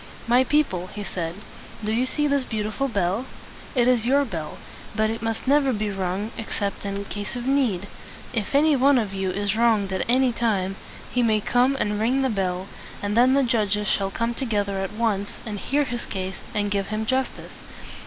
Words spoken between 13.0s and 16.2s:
and then the judges shall come together at once, and hear his